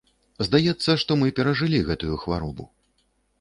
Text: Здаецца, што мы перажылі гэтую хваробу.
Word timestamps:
Здаецца, 0.45 0.95
што 1.01 1.17
мы 1.23 1.27
перажылі 1.41 1.83
гэтую 1.91 2.17
хваробу. 2.23 2.67